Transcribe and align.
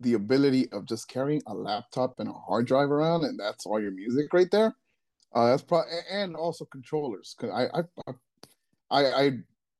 The 0.00 0.14
ability 0.14 0.70
of 0.72 0.86
just 0.86 1.08
carrying 1.08 1.42
a 1.46 1.54
laptop 1.54 2.18
and 2.18 2.28
a 2.28 2.32
hard 2.32 2.66
drive 2.66 2.90
around, 2.90 3.24
and 3.24 3.38
that's 3.38 3.66
all 3.66 3.80
your 3.80 3.90
music 3.90 4.32
right 4.32 4.50
there. 4.50 4.74
Uh, 5.34 5.50
that's 5.50 5.62
probably 5.62 5.92
and 6.10 6.34
also 6.34 6.64
controllers. 6.64 7.34
Cause 7.38 7.50
I 7.50 7.66
I 7.78 8.12
I, 8.90 9.24
I 9.24 9.30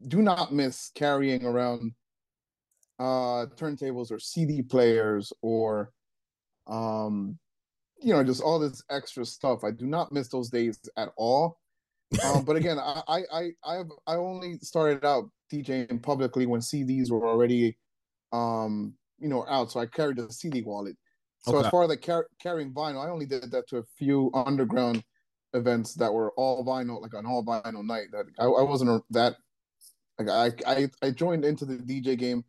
do 0.06 0.22
not 0.22 0.52
miss 0.52 0.91
carrying 0.94 1.44
around 1.44 1.92
uh 2.98 3.46
turntables 3.56 4.10
or 4.10 4.18
CD 4.18 4.62
players 4.62 5.32
or 5.42 5.91
um 6.66 7.38
you 8.02 8.12
know 8.12 8.24
just 8.24 8.42
all 8.42 8.58
this 8.58 8.82
extra 8.91 9.24
stuff 9.24 9.64
i 9.64 9.70
do 9.70 9.86
not 9.86 10.12
miss 10.12 10.28
those 10.28 10.48
days 10.50 10.78
at 10.96 11.10
all 11.16 11.58
um, 12.24 12.44
but 12.44 12.56
again 12.56 12.78
I, 12.78 13.22
I 13.30 13.50
i 13.64 13.74
have 13.74 13.88
i 14.06 14.14
only 14.14 14.58
started 14.58 15.04
out 15.04 15.30
djing 15.52 16.02
publicly 16.02 16.46
when 16.46 16.60
cds 16.60 17.10
were 17.10 17.26
already 17.26 17.76
um 18.32 18.94
you 19.20 19.28
know 19.28 19.44
out 19.48 19.70
so 19.70 19.80
i 19.80 19.86
carried 19.86 20.18
a 20.18 20.30
cd 20.32 20.62
wallet 20.62 20.96
so 21.40 21.56
Okay. 21.56 21.66
as 21.66 21.70
far 21.70 21.82
as 21.84 21.88
like 21.88 22.02
car- 22.02 22.28
carrying 22.40 22.72
vinyl 22.72 23.04
i 23.04 23.10
only 23.10 23.26
did 23.26 23.50
that 23.50 23.68
to 23.68 23.78
a 23.78 23.84
few 23.96 24.30
underground 24.34 25.02
events 25.54 25.94
that 25.94 26.12
were 26.12 26.32
all 26.36 26.64
vinyl 26.64 27.00
like 27.00 27.14
an 27.14 27.26
all 27.26 27.44
vinyl 27.44 27.84
night 27.84 28.06
that 28.12 28.26
i, 28.38 28.44
I 28.44 28.62
wasn't 28.62 29.02
that 29.10 29.36
like 30.18 30.28
I, 30.28 30.52
I 30.66 30.91
i 31.02 31.10
joined 31.10 31.44
into 31.44 31.64
the 31.64 31.76
dj 31.76 32.18
game 32.18 32.44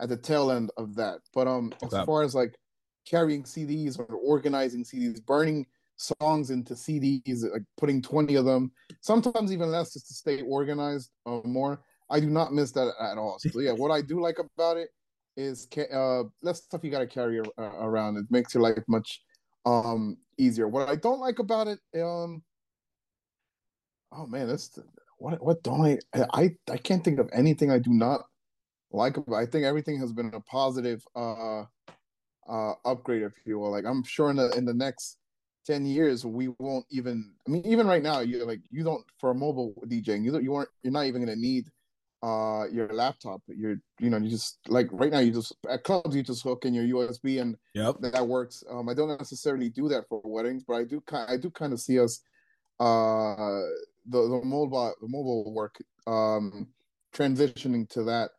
at 0.00 0.08
the 0.08 0.16
tail 0.16 0.50
end 0.50 0.70
of 0.76 0.94
that 0.96 1.20
but 1.32 1.46
um 1.46 1.72
Okay. 1.82 1.98
as 1.98 2.04
far 2.04 2.22
as 2.22 2.34
like 2.34 2.54
carrying 3.04 3.42
CDs 3.44 3.98
or 3.98 4.06
organizing 4.16 4.84
CDs, 4.84 5.24
burning 5.24 5.66
songs 5.96 6.50
into 6.50 6.74
CDs, 6.74 7.44
like 7.52 7.62
putting 7.76 8.02
20 8.02 8.34
of 8.36 8.44
them, 8.44 8.72
sometimes 9.00 9.52
even 9.52 9.70
less 9.70 9.92
just 9.92 10.08
to 10.08 10.14
stay 10.14 10.42
organized 10.42 11.10
uh, 11.26 11.40
more. 11.44 11.82
I 12.10 12.20
do 12.20 12.28
not 12.30 12.52
miss 12.52 12.72
that 12.72 12.92
at 13.00 13.18
all. 13.18 13.38
So 13.38 13.60
yeah, 13.60 13.72
what 13.72 13.90
I 13.90 14.00
do 14.02 14.20
like 14.20 14.38
about 14.38 14.76
it 14.76 14.88
is 15.36 15.68
uh 15.92 16.22
less 16.42 16.62
stuff 16.62 16.82
you 16.82 16.90
got 16.90 17.00
to 17.00 17.06
carry 17.06 17.40
uh, 17.40 17.62
around. 17.62 18.16
It 18.16 18.26
makes 18.30 18.54
your 18.54 18.62
life 18.62 18.82
much 18.88 19.20
um 19.66 20.16
easier. 20.38 20.68
What 20.68 20.88
I 20.88 20.96
don't 20.96 21.20
like 21.20 21.38
about 21.38 21.68
it 21.68 21.78
um 21.96 22.42
oh 24.12 24.26
man, 24.26 24.48
that's 24.48 24.78
what 25.18 25.42
what 25.44 25.62
don't 25.62 25.80
I 25.84 25.98
I 26.32 26.50
I 26.70 26.76
can't 26.76 27.04
think 27.04 27.18
of 27.18 27.30
anything 27.32 27.70
I 27.70 27.78
do 27.78 27.90
not 27.90 28.22
like 28.92 29.16
about 29.16 29.36
I 29.36 29.46
think 29.46 29.64
everything 29.64 29.98
has 30.00 30.12
been 30.12 30.32
a 30.34 30.40
positive 30.40 31.04
uh 31.16 31.64
uh 32.48 32.74
upgrade 32.84 33.22
if 33.22 33.32
you 33.46 33.58
will 33.58 33.70
like 33.70 33.84
i'm 33.84 34.02
sure 34.02 34.30
in 34.30 34.36
the 34.36 34.50
in 34.50 34.64
the 34.64 34.74
next 34.74 35.18
10 35.66 35.86
years 35.86 36.26
we 36.26 36.48
won't 36.58 36.84
even 36.90 37.32
i 37.46 37.50
mean 37.50 37.64
even 37.64 37.86
right 37.86 38.02
now 38.02 38.20
you 38.20 38.44
like 38.44 38.60
you 38.70 38.84
don't 38.84 39.04
for 39.18 39.30
a 39.30 39.34
mobile 39.34 39.74
djing 39.86 40.24
you 40.24 40.38
you 40.40 40.54
aren't 40.54 40.68
you're 40.82 40.92
not 40.92 41.06
even 41.06 41.24
going 41.24 41.34
to 41.34 41.40
need 41.40 41.64
uh 42.24 42.64
your 42.72 42.88
laptop 42.88 43.42
you're 43.48 43.76
you 44.00 44.08
know 44.08 44.16
you 44.16 44.30
just 44.30 44.58
like 44.68 44.88
right 44.92 45.12
now 45.12 45.18
you 45.18 45.30
just 45.30 45.54
at 45.68 45.84
clubs 45.84 46.16
you 46.16 46.22
just 46.22 46.42
hook 46.42 46.64
in 46.64 46.72
your 46.72 46.84
usb 46.96 47.40
and 47.40 47.56
Yep. 47.74 47.96
that 48.00 48.26
works. 48.26 48.64
Um 48.70 48.88
i 48.88 48.94
don't 48.94 49.08
necessarily 49.18 49.68
do 49.68 49.88
that 49.88 50.08
for 50.08 50.22
weddings 50.24 50.64
but 50.66 50.74
i 50.74 50.84
do 50.84 51.02
kind 51.02 51.30
i 51.30 51.36
do 51.36 51.50
kind 51.50 51.74
of 51.74 51.80
see 51.80 52.00
us 52.00 52.20
uh 52.80 53.60
the 54.06 54.20
the 54.32 54.40
mobile 54.42 54.94
the 55.02 55.08
mobile 55.08 55.52
work 55.52 55.76
um 56.06 56.68
transitioning 57.14 57.88
to 57.90 58.04
that 58.04 58.30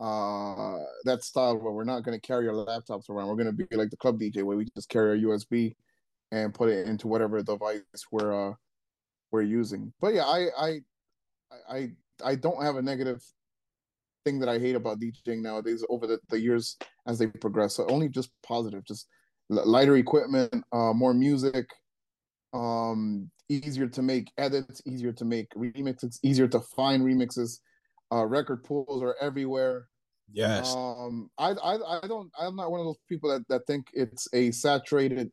uh 0.00 0.78
that 1.04 1.22
style 1.22 1.56
where 1.56 1.72
we're 1.72 1.84
not 1.84 2.02
going 2.02 2.18
to 2.18 2.26
carry 2.26 2.48
our 2.48 2.54
laptops 2.54 3.08
around. 3.08 3.28
We're 3.28 3.36
going 3.36 3.56
to 3.56 3.66
be 3.66 3.76
like 3.76 3.90
the 3.90 3.96
club 3.96 4.18
dj 4.18 4.42
where 4.42 4.56
we 4.56 4.66
just 4.74 4.88
carry 4.88 5.10
our 5.10 5.30
usb 5.30 5.74
and 6.32 6.52
put 6.52 6.68
it 6.68 6.88
into 6.88 7.06
whatever 7.06 7.40
device 7.42 7.82
we're 8.10 8.50
uh 8.50 8.54
we're 9.30 9.42
using. 9.42 9.92
But 10.00 10.14
yeah 10.14 10.24
i 10.24 10.48
i 10.58 10.80
i 11.70 11.90
i 12.24 12.34
don't 12.34 12.62
have 12.62 12.76
a 12.76 12.82
negative 12.82 13.22
thing 14.24 14.38
that 14.38 14.48
i 14.48 14.58
hate 14.58 14.76
about 14.76 15.00
djing 15.00 15.42
nowadays 15.42 15.84
over 15.88 16.06
the, 16.06 16.18
the 16.28 16.38
years 16.38 16.76
as 17.06 17.18
they 17.18 17.26
progress. 17.26 17.74
So 17.74 17.86
only 17.88 18.08
just 18.08 18.30
positive 18.42 18.84
just 18.84 19.06
lighter 19.50 19.96
equipment 19.96 20.64
uh 20.72 20.92
more 20.92 21.12
music 21.12 21.66
um 22.54 23.30
easier 23.48 23.86
to 23.86 24.02
make 24.02 24.32
edits 24.38 24.80
easier 24.86 25.12
to 25.12 25.24
make 25.24 25.50
remixes 25.54 26.18
easier 26.22 26.48
to 26.48 26.60
find 26.60 27.02
remixes. 27.02 27.58
Uh 28.12 28.24
record 28.24 28.64
pools 28.64 29.02
are 29.02 29.16
everywhere. 29.20 29.88
Yes. 30.32 30.74
um 30.74 31.30
I, 31.38 31.50
I 31.50 32.02
i 32.02 32.06
don't 32.06 32.30
i'm 32.38 32.56
not 32.56 32.70
one 32.70 32.80
of 32.80 32.86
those 32.86 32.98
people 33.08 33.30
that 33.30 33.46
that 33.48 33.66
think 33.66 33.86
it's 33.92 34.26
a 34.32 34.50
saturated 34.50 35.30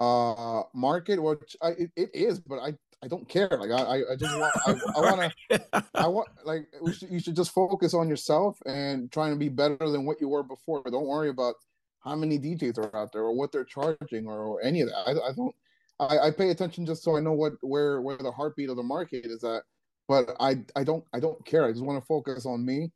uh 0.00 0.62
market 0.74 1.20
which 1.22 1.56
i 1.62 1.70
it, 1.70 1.90
it 1.96 2.10
is 2.14 2.38
but 2.40 2.58
i 2.58 2.72
i 3.02 3.08
don't 3.08 3.28
care. 3.28 3.48
Like 3.48 3.70
i 3.70 4.02
i 4.12 4.16
just 4.16 4.36
want 4.38 4.54
i, 4.66 4.70
I 4.96 5.00
want 5.00 5.32
to 5.50 5.84
i 5.94 6.06
want 6.06 6.28
like 6.44 6.66
we 6.82 6.92
should, 6.92 7.10
you 7.10 7.20
should 7.20 7.36
just 7.36 7.52
focus 7.52 7.94
on 7.94 8.08
yourself 8.08 8.58
and 8.66 9.10
trying 9.10 9.32
to 9.32 9.38
be 9.38 9.48
better 9.48 9.76
than 9.78 10.04
what 10.04 10.20
you 10.20 10.28
were 10.28 10.42
before. 10.42 10.82
Don't 10.84 11.06
worry 11.06 11.28
about 11.28 11.54
how 12.00 12.14
many 12.14 12.38
djs 12.38 12.78
are 12.78 12.94
out 12.96 13.12
there 13.12 13.22
or 13.22 13.32
what 13.36 13.52
they're 13.52 13.64
charging 13.64 14.26
or, 14.26 14.38
or 14.40 14.62
any 14.62 14.80
of 14.80 14.88
that. 14.88 14.98
I, 15.06 15.28
I 15.28 15.32
don't 15.32 15.54
I, 16.00 16.28
I 16.28 16.30
pay 16.30 16.50
attention 16.50 16.86
just 16.86 17.02
so 17.02 17.16
i 17.16 17.20
know 17.20 17.32
what 17.32 17.54
where 17.60 18.00
where 18.00 18.16
the 18.16 18.32
heartbeat 18.32 18.70
of 18.70 18.76
the 18.76 18.82
market 18.82 19.26
is 19.26 19.42
at 19.44 19.62
but 20.06 20.30
i 20.40 20.56
i 20.76 20.84
don't 20.84 21.04
i 21.12 21.20
don't 21.20 21.44
care. 21.44 21.66
I 21.66 21.72
just 21.72 21.84
want 21.84 22.00
to 22.00 22.06
focus 22.06 22.46
on 22.46 22.64
me 22.64 22.90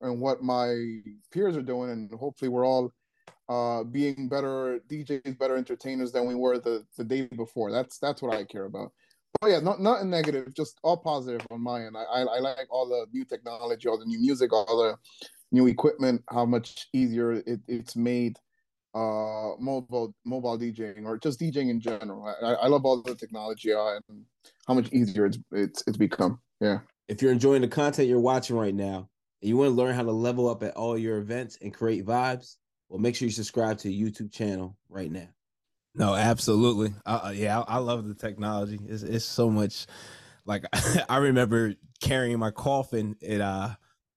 and 0.00 0.20
what 0.20 0.42
my 0.42 1.00
peers 1.32 1.56
are 1.56 1.62
doing 1.62 1.90
and 1.90 2.12
hopefully 2.12 2.48
we're 2.48 2.66
all 2.66 2.92
uh 3.48 3.84
being 3.84 4.28
better 4.28 4.80
DJs, 4.88 5.38
better 5.38 5.56
entertainers 5.56 6.12
than 6.12 6.26
we 6.26 6.34
were 6.34 6.58
the 6.58 6.84
the 6.96 7.04
day 7.04 7.26
before. 7.36 7.70
That's 7.70 7.98
that's 7.98 8.22
what 8.22 8.34
I 8.34 8.44
care 8.44 8.64
about. 8.64 8.92
But 9.40 9.48
yeah, 9.48 9.60
not 9.60 9.80
not 9.80 9.96
nothing 9.96 10.10
negative, 10.10 10.54
just 10.54 10.78
all 10.82 10.96
positive 10.96 11.46
on 11.50 11.60
my 11.60 11.84
end. 11.84 11.96
I, 11.96 12.02
I 12.02 12.20
I 12.22 12.38
like 12.38 12.66
all 12.70 12.88
the 12.88 13.06
new 13.12 13.24
technology, 13.24 13.88
all 13.88 13.98
the 13.98 14.06
new 14.06 14.18
music, 14.18 14.52
all 14.52 14.64
the 14.64 14.96
new 15.52 15.66
equipment, 15.66 16.22
how 16.30 16.44
much 16.44 16.88
easier 16.92 17.32
it, 17.32 17.60
it's 17.68 17.96
made 17.96 18.36
uh 18.94 19.58
mobile 19.58 20.14
mobile 20.24 20.56
DJing 20.56 21.04
or 21.04 21.18
just 21.18 21.40
DJing 21.40 21.68
in 21.68 21.80
general. 21.80 22.24
I, 22.42 22.52
I 22.52 22.66
love 22.68 22.84
all 22.84 23.02
the 23.02 23.14
technology 23.14 23.72
uh, 23.72 23.98
and 24.08 24.24
how 24.68 24.74
much 24.74 24.92
easier 24.92 25.26
it's 25.26 25.38
it's 25.52 25.82
it's 25.86 25.96
become. 25.96 26.40
Yeah. 26.60 26.78
If 27.08 27.20
you're 27.20 27.32
enjoying 27.32 27.62
the 27.62 27.68
content 27.68 28.08
you're 28.08 28.20
watching 28.20 28.56
right 28.56 28.74
now 28.74 29.08
and 29.42 29.48
you 29.48 29.56
want 29.56 29.68
to 29.68 29.74
learn 29.74 29.94
how 29.94 30.04
to 30.04 30.12
level 30.12 30.48
up 30.48 30.62
at 30.62 30.76
all 30.76 30.96
your 30.96 31.18
events 31.18 31.58
and 31.60 31.74
create 31.74 32.06
vibes, 32.06 32.56
well, 32.88 33.00
make 33.00 33.16
sure 33.16 33.26
you 33.26 33.32
subscribe 33.32 33.78
to 33.78 33.88
the 33.88 34.02
YouTube 34.02 34.32
channel 34.32 34.76
right 34.88 35.10
now. 35.10 35.28
No, 35.94 36.14
absolutely. 36.14 36.92
Uh, 37.06 37.20
uh, 37.26 37.30
yeah, 37.30 37.60
I, 37.60 37.76
I 37.76 37.78
love 37.78 38.06
the 38.06 38.14
technology. 38.14 38.80
It's, 38.86 39.02
it's 39.02 39.24
so 39.24 39.48
much. 39.48 39.86
Like 40.44 40.64
I 41.08 41.18
remember 41.18 41.74
carrying 42.00 42.38
my 42.38 42.50
coffin 42.50 43.16
at 43.26 43.40
uh, 43.40 43.70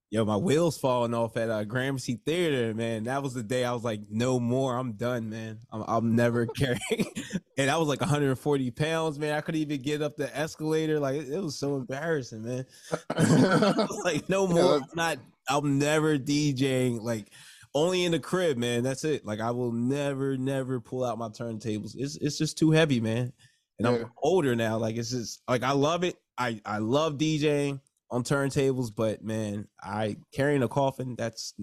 yo, 0.09 0.25
my 0.25 0.37
wheels 0.37 0.77
falling 0.77 1.13
off 1.13 1.37
at 1.37 1.49
uh, 1.49 1.63
Gramercy 1.63 2.19
Theater. 2.25 2.73
Man, 2.73 3.03
that 3.03 3.21
was 3.21 3.33
the 3.33 3.43
day 3.43 3.63
I 3.63 3.73
was 3.73 3.83
like, 3.83 4.01
no 4.09 4.39
more. 4.39 4.77
I'm 4.77 4.93
done, 4.93 5.29
man. 5.29 5.59
I'm, 5.71 5.83
I'm 5.87 6.15
never 6.15 6.45
carrying. 6.57 6.79
and 7.57 7.69
I 7.69 7.77
was 7.77 7.87
like 7.87 8.01
140 8.01 8.71
pounds, 8.71 9.19
man. 9.19 9.35
I 9.35 9.41
couldn't 9.41 9.61
even 9.61 9.81
get 9.81 10.01
up 10.01 10.15
the 10.17 10.35
escalator. 10.35 10.99
Like 10.99 11.15
it, 11.15 11.29
it 11.29 11.41
was 11.41 11.57
so 11.57 11.75
embarrassing, 11.75 12.43
man. 12.43 12.65
Like, 14.03 14.27
no 14.29 14.47
more. 14.47 14.75
I'm 14.75 14.83
not. 14.95 15.17
I'm 15.49 15.79
never 15.79 16.17
DJing. 16.17 17.01
Like 17.01 17.31
only 17.77 18.05
in 18.05 18.11
the 18.11 18.19
crib, 18.19 18.57
man. 18.57 18.83
That's 18.83 19.03
it. 19.03 19.25
Like 19.25 19.39
I 19.39 19.51
will 19.51 19.71
never, 19.71 20.35
never 20.35 20.79
pull 20.79 21.03
out 21.03 21.17
my 21.17 21.29
turntables. 21.29 21.95
It's 21.95 22.17
it's 22.17 22.37
just 22.37 22.57
too 22.57 22.71
heavy, 22.71 22.99
man. 22.99 23.31
And 23.79 23.87
Yeah. 23.87 23.93
I'm 23.93 24.11
older 24.17 24.55
now. 24.55 24.77
Like 24.77 24.95
it's 24.95 25.11
just 25.11 25.41
like 25.47 25.63
I 25.63 25.71
love 25.71 26.03
it. 26.03 26.15
I 26.37 26.59
I 26.65 26.79
love 26.79 27.17
DJing 27.17 27.79
on 28.09 28.23
turntables, 28.23 28.89
but 28.95 29.23
man, 29.23 29.67
I 29.81 30.17
carrying 30.33 30.63
a 30.63 30.67
coffin. 30.67 31.15
That's 31.17 31.53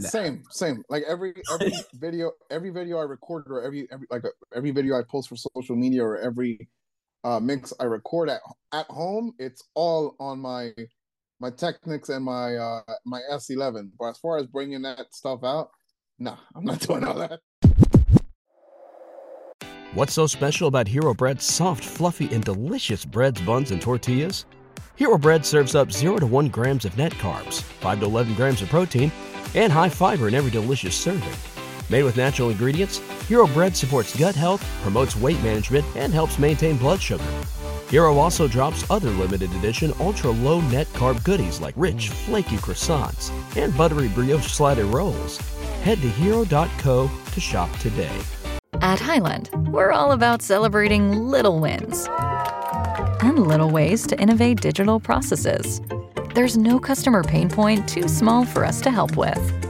same, 0.00 0.42
same. 0.50 0.82
Like 0.88 1.04
every 1.08 1.34
every 1.52 1.72
video, 1.94 2.32
every 2.50 2.70
video 2.70 2.98
I 2.98 3.02
record 3.02 3.46
or 3.48 3.62
every 3.62 3.88
every 3.92 4.06
like 4.10 4.24
every 4.54 4.72
video 4.72 4.98
I 4.98 5.02
post 5.08 5.28
for 5.28 5.36
social 5.36 5.76
media 5.76 6.02
or 6.02 6.18
every 6.18 6.68
uh 7.22 7.38
mix 7.38 7.72
I 7.78 7.84
record 7.84 8.28
at 8.28 8.40
at 8.72 8.86
home, 8.86 9.34
it's 9.38 9.62
all 9.74 10.16
on 10.18 10.40
my 10.40 10.72
my 11.40 11.50
Technics 11.50 12.10
and 12.10 12.24
my 12.24 12.54
uh 12.56 12.82
my 13.04 13.20
S11. 13.32 13.90
But 13.98 14.10
as 14.10 14.18
far 14.18 14.38
as 14.38 14.46
bringing 14.46 14.82
that 14.82 15.12
stuff 15.12 15.42
out, 15.42 15.70
nah, 16.18 16.36
I'm 16.54 16.64
not 16.64 16.80
doing 16.86 17.04
all 17.04 17.14
that. 17.18 17.40
What's 19.94 20.12
so 20.12 20.28
special 20.28 20.68
about 20.68 20.86
Hero 20.86 21.12
Bread's 21.14 21.44
soft, 21.44 21.84
fluffy, 21.84 22.32
and 22.32 22.44
delicious 22.44 23.04
breads, 23.04 23.40
buns, 23.40 23.72
and 23.72 23.82
tortillas? 23.82 24.46
Hero 24.94 25.18
Bread 25.18 25.44
serves 25.44 25.74
up 25.74 25.90
0 25.90 26.18
to 26.18 26.26
1 26.26 26.48
grams 26.48 26.84
of 26.84 26.96
net 26.96 27.12
carbs, 27.12 27.62
5 27.62 28.00
to 28.00 28.06
11 28.06 28.34
grams 28.34 28.62
of 28.62 28.68
protein, 28.68 29.10
and 29.54 29.72
high 29.72 29.88
fiber 29.88 30.28
in 30.28 30.34
every 30.34 30.50
delicious 30.50 30.94
serving. 30.94 31.32
Made 31.88 32.04
with 32.04 32.16
natural 32.16 32.50
ingredients, 32.50 32.98
Hero 33.26 33.48
Bread 33.48 33.76
supports 33.76 34.16
gut 34.16 34.36
health, 34.36 34.64
promotes 34.82 35.16
weight 35.16 35.42
management, 35.42 35.84
and 35.96 36.12
helps 36.12 36.38
maintain 36.38 36.76
blood 36.76 37.00
sugar. 37.02 37.24
Hero 37.90 38.18
also 38.18 38.46
drops 38.46 38.88
other 38.88 39.10
limited 39.10 39.52
edition 39.54 39.92
ultra 39.98 40.30
low 40.30 40.60
net 40.60 40.86
carb 40.92 41.24
goodies 41.24 41.60
like 41.60 41.74
rich, 41.76 42.10
flaky 42.10 42.56
croissants 42.56 43.32
and 43.60 43.76
buttery 43.76 44.06
brioche 44.06 44.46
slider 44.46 44.84
rolls. 44.84 45.38
Head 45.82 46.00
to 46.00 46.08
hero.co 46.08 47.10
to 47.32 47.40
shop 47.40 47.68
today. 47.78 48.16
At 48.80 49.00
Hyland, 49.00 49.50
we're 49.72 49.90
all 49.90 50.12
about 50.12 50.40
celebrating 50.40 51.10
little 51.10 51.58
wins 51.58 52.08
and 53.22 53.46
little 53.48 53.70
ways 53.70 54.06
to 54.06 54.20
innovate 54.20 54.60
digital 54.60 55.00
processes. 55.00 55.80
There's 56.32 56.56
no 56.56 56.78
customer 56.78 57.24
pain 57.24 57.50
point 57.50 57.88
too 57.88 58.06
small 58.06 58.44
for 58.44 58.64
us 58.64 58.80
to 58.82 58.92
help 58.92 59.16
with. 59.16 59.69